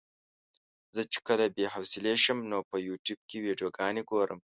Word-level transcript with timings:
زه 0.95 1.01
چې 1.11 1.19
کله 1.27 1.45
بې 1.55 1.65
حوصلې 1.73 2.15
شم 2.23 2.39
نو 2.51 2.59
په 2.69 2.75
يوټيوب 2.87 3.19
کې 3.29 3.37
ويډيوګانې 3.43 4.03
ګورم. 4.11 4.39